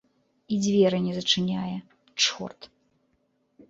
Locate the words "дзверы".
0.63-0.97